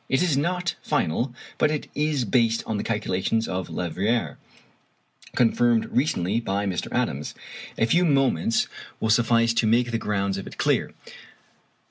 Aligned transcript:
It 0.09 0.23
is 0.23 0.35
not 0.35 0.73
final, 0.81 1.31
but 1.59 1.69
it 1.69 1.87
is 1.93 2.25
based 2.25 2.63
on 2.65 2.77
the 2.77 2.83
calculations 2.83 3.47
of 3.47 3.69
Leverrier 3.69 4.37
confirmed 5.35 5.85
recently 5.91 6.39
by 6.39 6.65
Mr. 6.65 6.87
Adams. 6.91 7.35
A 7.77 7.85
few 7.85 8.03
moments 8.03 8.67
will 8.99 9.11
suffice 9.11 9.53
to 9.53 9.67
make 9.67 9.91
the 9.91 9.99
grounds 9.99 10.39
of 10.39 10.47
it 10.47 10.57
clear. 10.57 10.95